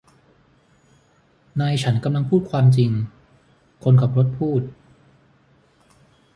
[1.61, 2.91] นายฉันกำลังพูดความจริง
[3.83, 4.61] คนขับรถพูด